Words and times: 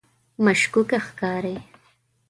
مشکوکه 0.45 0.97
ښکاري. 1.05 1.57